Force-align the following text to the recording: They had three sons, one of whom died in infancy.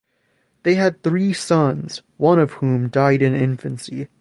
They 0.63 0.73
had 0.73 1.03
three 1.03 1.31
sons, 1.31 2.01
one 2.17 2.39
of 2.39 2.53
whom 2.53 2.89
died 2.89 3.21
in 3.21 3.35
infancy. 3.35 4.09